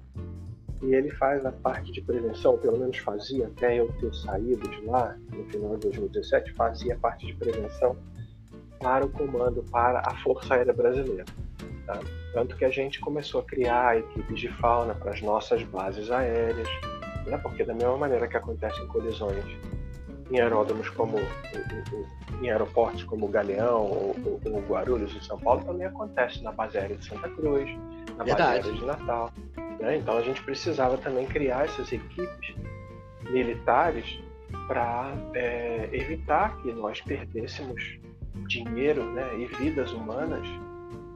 [0.82, 4.82] e ele faz a parte de prevenção, pelo menos fazia até eu ter saído de
[4.86, 7.96] lá no final de 2017, fazia parte de prevenção
[8.80, 11.26] para o comando, para a Força Aérea Brasileira.
[11.86, 12.00] Tá?
[12.34, 16.68] Tanto que a gente começou a criar equipes de fauna para as nossas bases aéreas,
[17.28, 17.38] né?
[17.38, 19.46] porque da mesma maneira que acontecem colisões
[20.32, 21.18] em aeródromos como
[22.42, 26.52] em aeroportos como o Galeão ou, ou, ou Guarulhos em São Paulo também acontece na
[26.52, 27.70] base aérea de Santa Cruz,
[28.18, 28.28] na Verdade.
[28.28, 29.32] base aérea de Natal.
[29.82, 29.98] Né?
[29.98, 32.56] Então a gente precisava também criar essas equipes
[33.30, 34.20] militares
[34.68, 38.00] para é, evitar que nós perdêssemos
[38.48, 40.48] dinheiro né, e vidas humanas,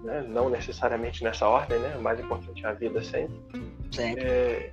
[0.04, 0.26] né?
[0.28, 1.96] não necessariamente nessa ordem, né?
[1.98, 3.36] o mais importante é a vida sempre.
[3.92, 4.24] sempre.
[4.24, 4.72] É,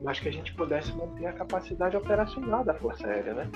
[0.00, 3.50] mas que a gente pudesse manter a capacidade operacional da Força Aérea, né?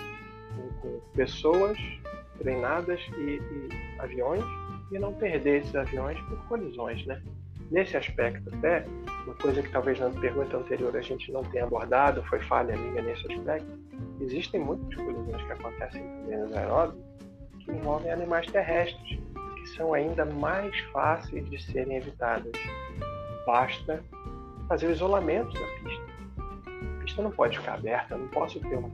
[0.83, 1.79] com, pessoas
[2.39, 4.45] treinadas e, e aviões
[4.91, 7.23] e não perder esses aviões por colisões, né?
[7.71, 8.85] Nesse aspecto até,
[9.25, 13.03] uma coisa que talvez na pergunta anterior a gente não tenha abordado, foi falha minha
[13.03, 13.67] nesse aspecto,
[14.21, 17.05] existem muitas colisões que acontecem também nos aeródromos
[17.65, 19.19] que envolvem animais terrestres,
[19.57, 22.53] que são ainda mais fáceis de serem evitadas.
[23.47, 24.05] Basta
[24.69, 26.05] fazer o isolamento da pista.
[26.37, 28.91] A pista não pode ficar aberta, não posso ter um,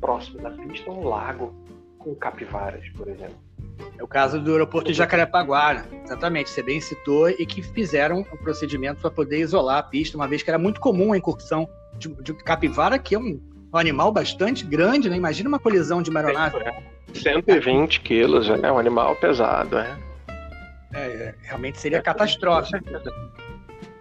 [0.00, 1.54] próximo da pista um lago
[1.98, 3.38] com capivaras, por exemplo.
[3.98, 5.84] É o caso do aeroporto de Jacarepaguá, né?
[6.04, 10.26] exatamente, você bem citou, e que fizeram um procedimento para poder isolar a pista, uma
[10.26, 13.40] vez que era muito comum a incursão de, de capivara, que é um,
[13.72, 15.16] um, animal bastante grande, né?
[15.16, 16.56] Imagina uma colisão de uma aeronave.
[17.14, 19.98] 120 quilos, é um animal pesado, é.
[20.94, 22.78] é realmente seria é, catastrófico.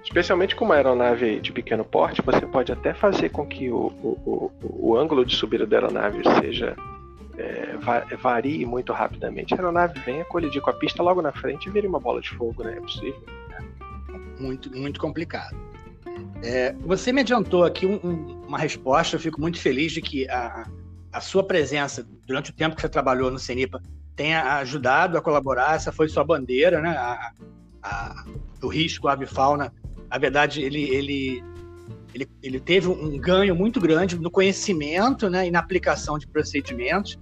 [0.03, 4.51] Especialmente com uma aeronave de pequeno porte, você pode até fazer com que o, o,
[4.63, 6.75] o, o ângulo de subida da aeronave seja
[7.39, 9.53] é, varie muito rapidamente.
[9.53, 12.21] A aeronave vem a colidir com a pista logo na frente e vira uma bola
[12.21, 12.77] de fogo, né?
[12.77, 13.23] É possível.
[14.39, 15.55] Muito, muito complicado.
[16.43, 20.29] É, você me adiantou aqui um, um, uma resposta, eu fico muito feliz de que
[20.29, 20.67] a,
[21.11, 23.81] a sua presença durante o tempo que você trabalhou no CENIPA
[24.15, 26.89] tenha ajudado a colaborar, essa foi sua bandeira, né?
[26.89, 27.31] A,
[27.81, 28.25] a,
[28.61, 29.73] o risco avifauna,
[30.09, 31.43] na verdade, ele, ele,
[32.13, 37.17] ele, ele teve um ganho muito grande no conhecimento né, e na aplicação de procedimentos.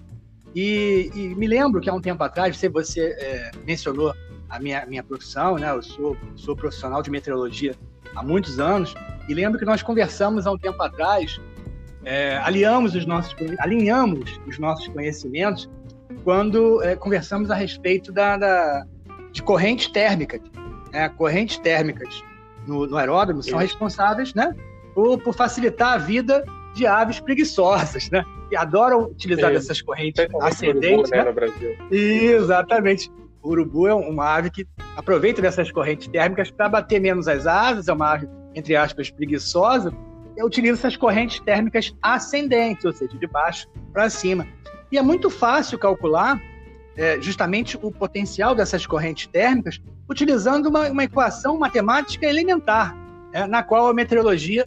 [0.60, 4.12] E, e me lembro que há um tempo atrás, você, você é, mencionou
[4.50, 5.70] a minha, minha profissão, né?
[5.70, 7.76] Eu sou, sou profissional de meteorologia
[8.16, 8.96] há muitos anos,
[9.30, 11.40] e lembro que nós conversamos há um tempo atrás,
[12.04, 15.70] é, aliamos os nossos, alinhamos os nossos conhecimentos
[16.24, 18.84] quando é, conversamos a respeito da, da
[19.32, 20.42] de correntes térmicas.
[20.92, 21.08] Né?
[21.10, 22.24] Correntes térmicas
[22.66, 24.56] no, no aeródromo são responsáveis né,
[24.96, 26.44] por, por facilitar a vida
[26.78, 28.24] de aves preguiçosas, né?
[28.52, 29.58] E adoram utilizar Sim.
[29.58, 31.10] essas correntes ascendentes.
[31.10, 31.18] Urubu, né?
[31.18, 31.24] né?
[31.24, 31.78] No Brasil.
[31.92, 33.12] Exatamente.
[33.42, 37.88] O urubu é uma ave que aproveita dessas correntes térmicas para bater menos as asas,
[37.88, 39.92] é uma ave, entre aspas, preguiçosa,
[40.36, 44.48] e utiliza essas correntes térmicas ascendentes, ou seja, de baixo para cima.
[44.92, 46.42] E é muito fácil calcular
[46.96, 52.96] é, justamente o potencial dessas correntes térmicas utilizando uma, uma equação matemática elementar,
[53.34, 54.66] é, na qual a meteorologia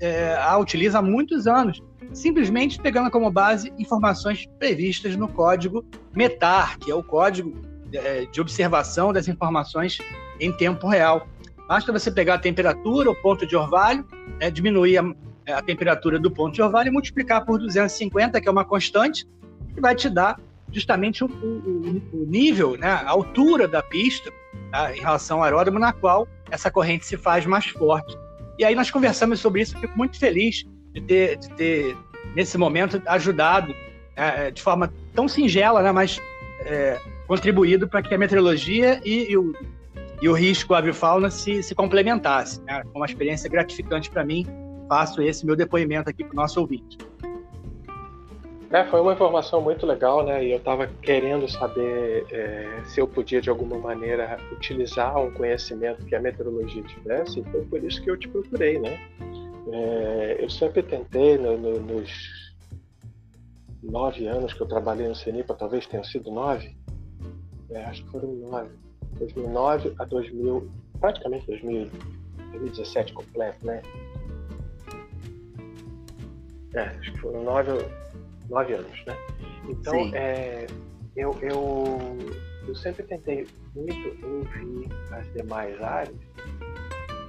[0.00, 6.78] é, a utiliza há muitos anos, simplesmente pegando como base informações previstas no código METAR,
[6.78, 7.52] que é o código
[7.92, 9.98] é, de observação das informações
[10.40, 11.26] em tempo real.
[11.68, 14.04] Basta você pegar a temperatura, o ponto de orvalho,
[14.40, 15.04] é, diminuir a,
[15.56, 19.26] a, temperatura do ponto de orvalho e multiplicar por 250, que é uma constante,
[19.74, 20.38] que vai te dar
[20.70, 24.32] justamente o, o, o nível, né, a altura da pista
[24.70, 28.16] tá, em relação ao aeródromo na qual essa corrente se faz mais forte.
[28.62, 31.96] E aí nós conversamos sobre isso, fico muito feliz de ter, de ter
[32.32, 33.74] nesse momento, ajudado
[34.14, 36.20] é, é, de forma tão singela, né, mas
[36.60, 36.96] é,
[37.26, 39.52] contribuído para que a meteorologia e, e, o,
[40.22, 42.62] e o risco avifauna se, se complementassem.
[42.62, 42.84] Né?
[42.94, 44.46] Uma experiência gratificante para mim,
[44.88, 46.96] faço esse meu depoimento aqui para o nosso ouvinte.
[48.72, 50.42] É, foi uma informação muito legal, né?
[50.42, 56.02] E eu estava querendo saber é, se eu podia de alguma maneira utilizar um conhecimento
[56.06, 58.98] que a meteorologia tivesse, e foi por isso que eu te procurei, né?
[59.70, 62.10] É, eu sempre tentei no, no, nos
[63.82, 66.74] nove anos que eu trabalhei no CENIPA, talvez tenham sido nove,
[67.70, 68.70] é, acho que foram nove,
[69.18, 71.90] 2009 a 2000, praticamente 2000,
[72.52, 73.82] 2017 completo, né?
[76.72, 77.70] É, acho que foram nove
[78.48, 79.16] nove anos, né?
[79.68, 80.66] Então, é,
[81.16, 82.18] eu, eu,
[82.66, 86.16] eu sempre tentei muito ouvir as demais áreas,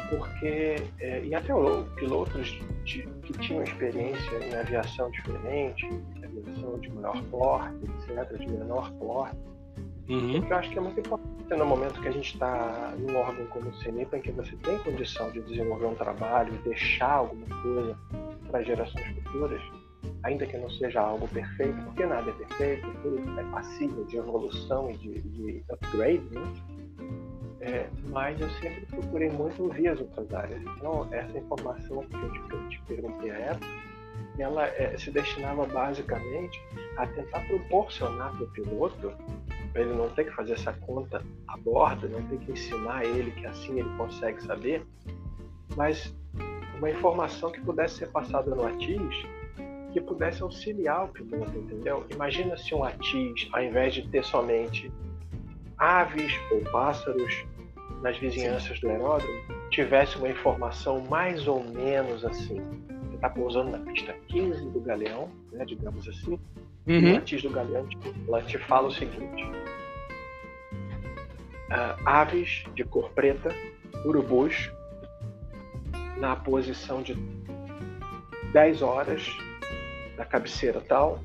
[0.10, 1.54] porque, é, e até
[1.96, 5.88] pilotos de, que tinham experiência em aviação diferente,
[6.24, 9.38] aviação de maior porte, etc., de menor porte,
[10.10, 10.46] uhum.
[10.48, 13.70] eu acho que é muito importante no momento que a gente está num órgão como
[13.70, 17.98] o CENIPA, em que você tem condição de desenvolver um trabalho e deixar alguma coisa
[18.50, 19.62] para gerações futuras,
[20.24, 24.90] ainda que não seja algo perfeito, porque nada é perfeito, tudo é passível de evolução
[24.90, 26.54] e de, de upgrade, né?
[27.62, 30.62] É, mas eu sempre procurei muito ouvir as outras áreas.
[30.62, 33.68] Então, essa informação que eu te, que eu te perguntei à época,
[34.38, 36.62] ela é, se destinava basicamente
[36.98, 39.14] a tentar proporcionar para o piloto,
[39.72, 43.32] para ele não ter que fazer essa conta a bordo, não ter que ensinar ele
[43.32, 44.86] que assim ele consegue saber,
[45.76, 46.14] mas
[46.78, 49.26] uma informação que pudesse ser passada no ATIS
[49.94, 52.06] que pudesse auxiliar o piloto, entendeu?
[52.10, 54.92] Imagina se um ATIS, ao invés de ter somente
[55.78, 57.46] aves ou pássaros
[58.02, 58.88] nas vizinhanças Sim.
[58.88, 62.62] do aeródromo, tivesse uma informação mais ou menos assim.
[63.06, 66.40] Você está pousando na pista 15 do Galeão, né, digamos assim,
[66.88, 67.00] uhum.
[67.00, 67.88] e o ATIS do Galeão
[68.28, 69.44] ela te fala o seguinte:
[71.70, 73.50] uh, aves de cor preta,
[74.04, 74.72] urubus,
[76.18, 77.16] na posição de
[78.52, 79.28] 10 horas
[80.16, 81.20] da cabeceira tal,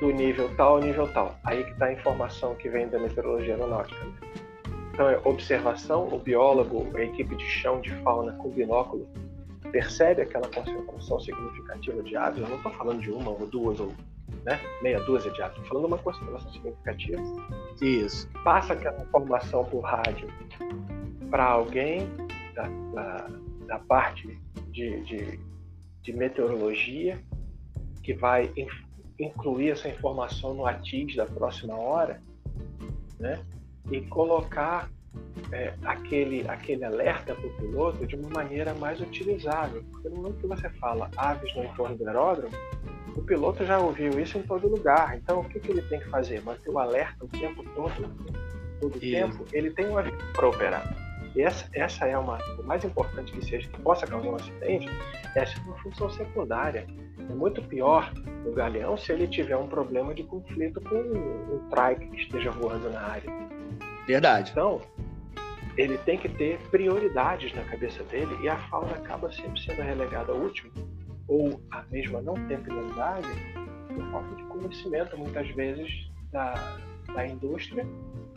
[0.00, 1.36] do nível tal ao nível tal.
[1.44, 4.04] Aí que está a informação que vem da meteorologia aeronáutica.
[4.04, 4.12] Né?
[4.92, 9.08] Então é observação, o biólogo, a equipe de chão de fauna com binóculo
[9.70, 12.42] percebe aquela concentração significativa de aves.
[12.42, 13.92] Eu não estou falando de uma ou duas ou
[14.44, 17.22] né, meia dúzia de aves, estou falando de uma concentração significativa.
[17.80, 18.28] Isso.
[18.42, 20.28] Passa aquela informação por rádio
[21.30, 22.08] para alguém
[22.54, 23.26] da, da,
[23.66, 25.40] da parte de, de,
[26.02, 27.20] de, meteorologia
[28.02, 28.52] que vai
[29.18, 32.22] incluir essa informação no ATIS da próxima hora,
[33.18, 33.44] né?
[33.90, 34.90] E colocar
[35.52, 39.82] é, aquele, aquele alerta para o piloto de uma maneira mais utilizável.
[39.90, 42.54] Porque no momento que você fala aves no entorno do aeródromo,
[43.16, 45.16] o piloto já ouviu isso em todo lugar.
[45.16, 46.42] Então, o que, que ele tem que fazer?
[46.42, 47.92] Manter o alerta o tempo todo,
[48.80, 49.44] todo o tempo.
[49.52, 51.07] Ele tem um avião para operar.
[51.38, 54.88] E essa, essa é uma, o mais importante que seja, que possa causar um acidente,
[55.36, 56.84] essa é uma função secundária.
[57.16, 58.12] É muito pior
[58.44, 62.90] o galeão se ele tiver um problema de conflito com um trike que esteja voando
[62.90, 63.30] na área.
[64.04, 64.50] Verdade.
[64.50, 64.80] Então,
[65.76, 70.32] ele tem que ter prioridades na cabeça dele e a fauna acaba sempre sendo relegada
[70.32, 70.72] ao último,
[71.28, 73.28] ou a mesma não ter prioridade,
[73.94, 76.78] por falta de conhecimento, muitas vezes, da,
[77.14, 77.86] da indústria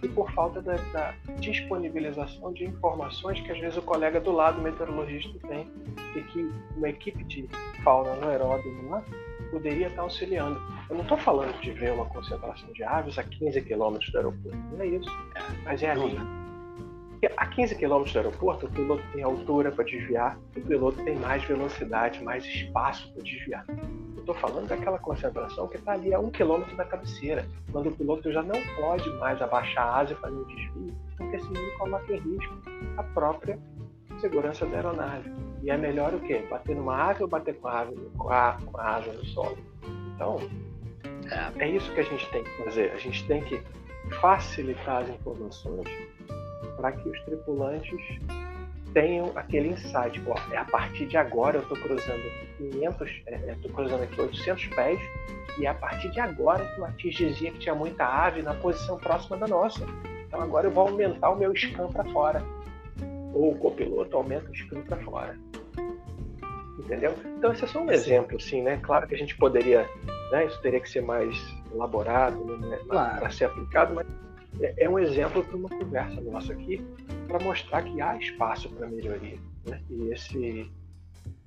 [0.04, 4.62] e por falta da, da, disponibilização de informações que às vezes o colega do lado
[4.62, 5.68] meteorologista tem
[6.16, 7.48] e que uma equipe de
[7.84, 9.04] fauna no aeródromo lá
[9.52, 10.62] poderia estar auxiliando.
[10.90, 14.58] Eu não estou falando de ver uma concentração de aves a 15 quilômetros do aeroporto,
[14.72, 15.10] não é isso,
[15.64, 16.18] mas é ali.
[17.38, 21.44] A 15 quilômetros do aeroporto, o piloto tem altura para desviar, o piloto tem mais
[21.44, 23.66] velocidade, mais espaço para desviar.
[24.32, 28.32] Estou falando daquela concentração que está ali a um quilômetro da cabeceira, quando o piloto
[28.32, 32.17] já não pode mais abaixar a asa e fazer um desvio, porque senão coloca em
[32.17, 32.56] risco
[32.96, 33.60] a própria
[34.22, 35.30] segurança da aeronave.
[35.62, 36.46] E é melhor o quê?
[36.50, 39.58] Bater numa ave ou bater com a, ave, com a, com a asa no solo?
[40.15, 40.38] Então,
[41.60, 42.91] é isso que a gente tem que fazer.
[42.91, 43.62] A gente tem que
[44.22, 45.89] facilitar as informações
[46.78, 48.20] para que os tripulantes
[48.94, 52.22] tenham aquele insight, pô, é a partir de agora eu estou cruzando
[52.58, 55.00] 500, estou é, cruzando aqui 800 pés
[55.58, 58.54] e é a partir de agora que o Atis dizia que tinha muita ave na
[58.54, 59.86] posição próxima da nossa.
[60.28, 62.42] Então agora eu vou aumentar o meu scan para fora.
[63.34, 65.38] Ou o copiloto aumenta o scan para fora.
[66.80, 67.16] Entendeu?
[67.38, 68.80] Então esse é só um exemplo, assim, né?
[68.82, 69.88] Claro que a gente poderia,
[70.32, 70.46] né?
[70.46, 71.38] Isso teria que ser mais
[71.74, 72.80] elaborado né?
[72.88, 73.20] claro.
[73.20, 74.08] para ser aplicado, mas
[74.60, 76.86] é, é um exemplo para uma conversa nossa aqui
[77.28, 79.38] para mostrar que há espaço para melhoria.
[79.66, 79.82] Né?
[79.90, 80.72] E, esse,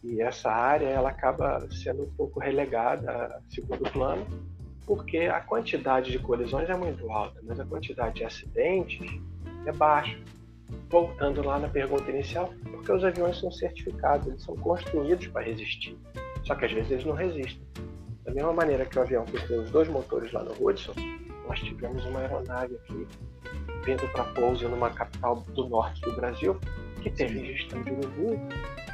[0.03, 4.27] e essa área ela acaba sendo um pouco relegada a segundo plano,
[4.87, 9.11] porque a quantidade de colisões é muito alta, mas a quantidade de acidentes
[9.67, 10.19] é baixa.
[10.88, 15.97] Voltando lá na pergunta inicial, porque os aviões são certificados, eles são construídos para resistir.
[16.43, 17.62] Só que às vezes eles não resistem.
[18.25, 20.95] Da mesma maneira que o avião que tem os dois motores lá no Hudson,
[21.47, 23.07] nós tivemos uma aeronave aqui
[23.85, 26.59] vindo para pouso numa capital do norte do Brasil
[27.03, 28.41] que teve ingestão de urubu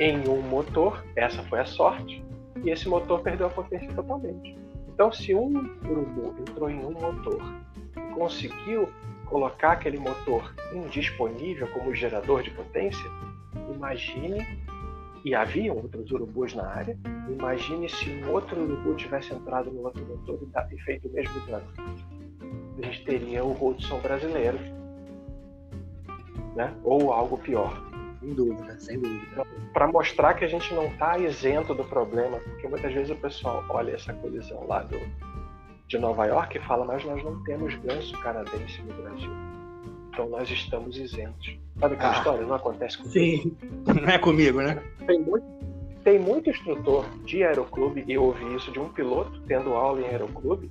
[0.01, 1.05] em um motor.
[1.15, 2.25] Essa foi a sorte.
[2.65, 4.59] E esse motor perdeu a potência totalmente.
[4.89, 7.41] Então, se um urubu entrou em um motor
[7.97, 8.89] e conseguiu
[9.27, 13.09] colocar aquele motor indisponível como gerador de potência,
[13.73, 14.45] imagine,
[15.25, 20.05] e havia outros urubus na área, imagine se um outro urubu tivesse entrado no outro
[20.05, 20.39] motor
[20.73, 22.20] e feito o mesmo dano
[22.81, 24.59] a gente teria o Hudson brasileiro,
[26.57, 26.75] né?
[26.83, 27.91] Ou algo pior.
[28.21, 29.47] Sem dúvida, sem dúvida.
[29.73, 33.65] Para mostrar que a gente não está isento do problema, porque muitas vezes o pessoal
[33.69, 34.99] olha essa colisão lá do,
[35.89, 39.31] de Nova York e fala, mas nós não temos ganso canadense no Brasil.
[40.11, 41.59] Então nós estamos isentos.
[41.79, 42.47] Sabe aquela ah, história?
[42.47, 43.13] Não acontece comigo.
[43.13, 44.83] Sim, não é comigo, né?
[45.07, 45.47] Tem muito,
[46.05, 50.05] tem muito instrutor de aeroclube, e eu ouvi isso de um piloto tendo aula em
[50.05, 50.71] aeroclube,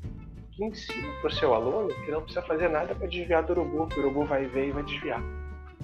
[0.59, 3.87] que ensina para o seu aluno que não precisa fazer nada para desviar do urubu,
[3.87, 5.23] que o urubu vai ver e vai desviar.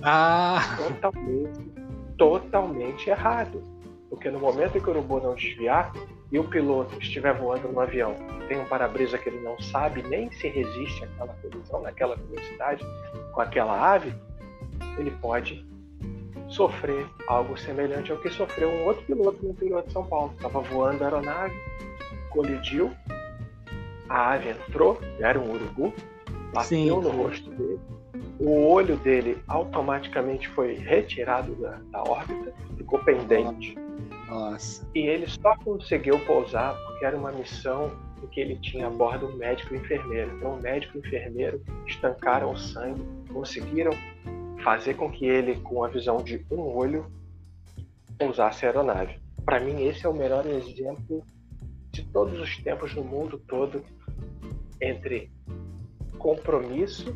[0.03, 0.59] Ah!
[0.77, 1.71] Totalmente,
[2.17, 3.63] totalmente errado.
[4.09, 5.93] Porque no momento em que o urubu não desviar
[6.29, 8.15] e o piloto estiver voando no avião,
[8.49, 12.85] tem um para-brisa que ele não sabe nem se resiste àquela colisão, naquela velocidade,
[13.31, 14.13] com aquela ave,
[14.97, 15.65] ele pode
[16.49, 20.33] sofrer algo semelhante ao que sofreu um outro piloto no interior de São Paulo.
[20.35, 21.55] Estava voando a aeronave,
[22.29, 22.93] colidiu,
[24.09, 25.93] a ave entrou, era um urubu,
[26.53, 26.89] bateu Sim.
[26.89, 27.79] no rosto dele,
[28.39, 33.77] o olho dele automaticamente foi retirado da, da órbita, ficou pendente.
[34.27, 34.85] Nossa.
[34.93, 37.91] E ele só conseguiu pousar porque era uma missão
[38.23, 40.35] em que ele tinha a bordo um médico e um enfermeiro.
[40.37, 43.91] Então, o médico e o enfermeiro estancaram o sangue, conseguiram
[44.63, 47.05] fazer com que ele, com a visão de um olho,
[48.17, 49.19] pousasse a aeronave.
[49.45, 51.23] Para mim, esse é o melhor exemplo
[51.95, 53.83] de todos os tempos no mundo todo
[54.81, 55.31] entre
[56.19, 57.15] compromisso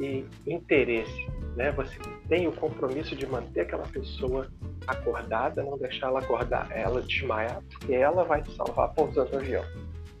[0.00, 1.26] e interesse,
[1.56, 1.70] né?
[1.72, 1.96] Você
[2.28, 4.48] tem o compromisso de manter aquela pessoa
[4.86, 9.64] acordada, não deixar ela acordar, ela desmaiar, porque ela vai te salvar pousando no avião.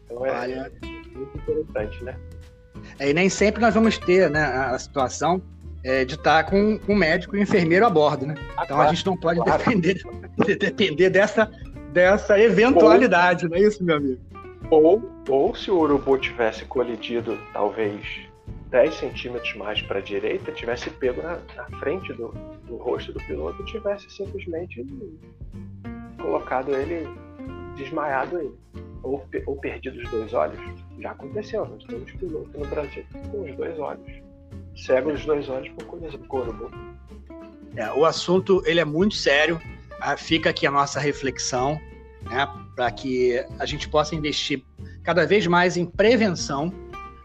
[0.04, 0.72] Então é Olha...
[0.82, 2.16] muito interessante, né?
[2.98, 5.42] É, e nem sempre nós vamos ter né, a situação
[5.82, 8.34] é, de estar com, com médico e enfermeiro a bordo, né?
[8.56, 9.58] Ah, então claro, a gente não pode claro.
[9.58, 10.02] depender,
[10.58, 11.50] depender dessa,
[11.92, 14.20] dessa eventualidade, ou, não é isso, meu amigo?
[14.70, 18.26] Ou, ou se o urubu tivesse colidido, talvez
[18.70, 22.28] 10 centímetros mais para a direita, tivesse pego na, na frente do,
[22.66, 24.84] do, rosto do piloto e tivesse simplesmente
[26.18, 27.06] colocado ele,
[27.76, 28.54] desmaiado ele,
[29.02, 30.58] ou, ou perdido os dois olhos.
[30.98, 34.22] Já aconteceu, nós temos piloto no Brasil com os dois olhos,
[34.74, 36.70] cego os dois olhos por colisão com o
[37.76, 39.60] É, o assunto ele é muito sério,
[40.16, 41.80] fica aqui a nossa reflexão,
[42.22, 44.62] né, para que a gente possa investir
[45.02, 46.72] cada vez mais em prevenção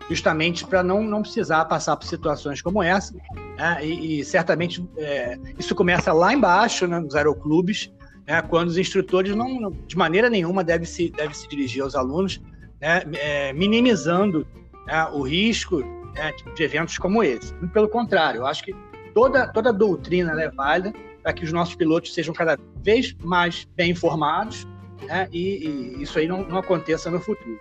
[0.10, 3.14] justamente para não, não precisar passar por situações como essa.
[3.58, 3.86] Né?
[3.86, 7.92] E, e, certamente é, isso começa lá embaixo, né, nos aeroclubes,
[8.26, 12.42] né, quando os instrutores não, de maneira nenhuma devem se, deve se dirigir aos alunos,
[12.80, 14.48] né, é, minimizando
[14.86, 15.80] né, o risco
[16.16, 17.54] né, de eventos como esse.
[17.74, 18.74] Pelo contrário, eu acho que
[19.14, 20.94] toda, toda doutrina é válida
[21.28, 24.66] para que os nossos pilotos sejam cada vez mais bem informados
[25.06, 27.60] né, e, e, isso aí não, não aconteça no futuro.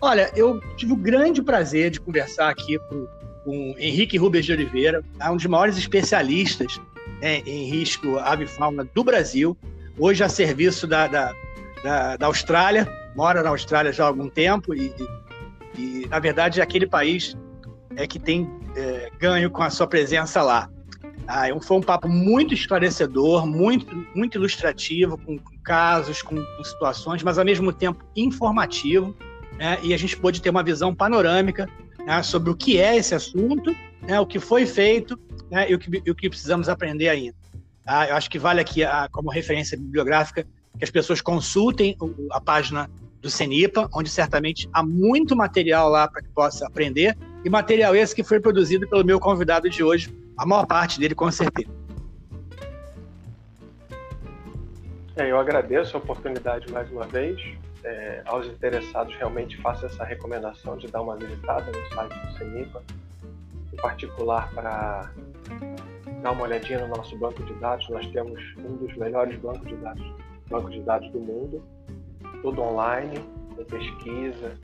[0.00, 3.08] Olha, eu tive o grande prazer de conversar aqui com,
[3.42, 5.32] com Henrique Rubens de Oliveira, tá?
[5.32, 6.80] um dos maiores especialistas
[7.20, 9.58] né, em risco avifauna do Brasil,
[9.98, 11.34] hoje a serviço da, da,
[11.82, 12.86] da, da Austrália,
[13.16, 14.94] mora na Austrália já há algum tempo e,
[15.76, 17.36] e, e na verdade, é aquele país
[17.96, 20.70] é que tem é, ganho com a sua presença lá.
[21.26, 27.22] Ah, foi um papo muito esclarecedor, muito, muito ilustrativo, com, com casos, com, com situações,
[27.22, 29.16] mas ao mesmo tempo informativo
[29.58, 31.68] né, e a gente pôde ter uma visão panorâmica
[32.04, 35.18] né, sobre o que é esse assunto, né, o que foi feito
[35.50, 37.36] né, e, o que, e, o que, precisamos aprender ainda.
[37.84, 38.08] Tá?
[38.08, 40.46] Eu acho que vale aqui a, como referência bibliográfica
[40.76, 41.96] que as pessoas consultem
[42.30, 47.48] a página do CENIPA, onde certamente há muito material lá para que possa aprender, e
[47.48, 51.30] material esse que foi produzido pelo meu convidado de hoje, a maior parte dele com
[51.30, 51.70] certeza.
[55.16, 57.40] É, eu agradeço a oportunidade mais uma vez
[57.84, 62.82] é, aos interessados, realmente faço essa recomendação de dar uma visitada no site do CENIPA,
[63.72, 65.10] em particular para
[66.22, 67.88] dar uma olhadinha no nosso banco de dados.
[67.90, 70.14] Nós temos um dos melhores bancos de dados,
[70.48, 71.62] bancos de dados do mundo,
[72.40, 73.18] tudo online,
[73.54, 74.58] com pesquisa,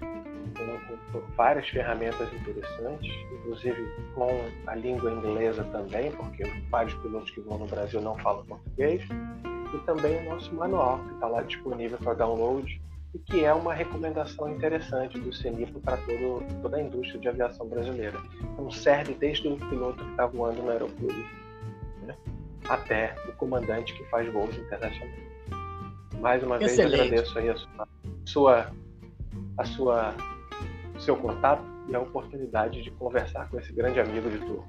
[0.56, 3.82] com, várias ferramentas interessantes, inclusive
[4.14, 4.28] com
[4.66, 9.02] a língua inglesa também, porque vários pilotos que vão no Brasil não falam português,
[9.74, 12.80] e também o nosso manual, que está lá disponível para download
[13.14, 17.66] e que é uma recomendação interessante do CENIPA para todo, toda a indústria de aviação
[17.66, 18.18] brasileira.
[18.40, 21.26] Então serve desde o piloto que está voando no aeroclube
[22.02, 22.16] né,
[22.68, 25.30] até o comandante que faz voos internacionais.
[26.20, 26.90] Mais uma Excelente.
[26.90, 27.56] vez agradeço aí a
[28.26, 28.70] sua,
[29.56, 30.14] a sua,
[31.00, 34.68] seu contato e a oportunidade de conversar com esse grande amigo de turma.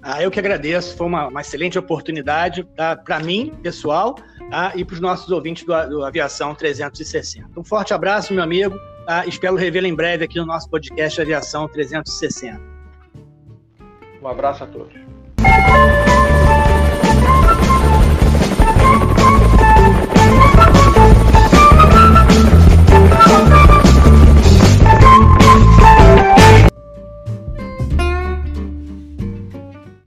[0.00, 4.14] Ah, eu que agradeço, foi uma, uma excelente oportunidade tá, para mim, pessoal,
[4.50, 7.48] tá, e para os nossos ouvintes do, do, Aviação 360.
[7.58, 11.66] Um forte abraço, meu amigo, tá, espero revê-lo em breve aqui no nosso podcast Aviação
[11.68, 12.60] 360.
[14.22, 15.07] Um abraço a todos.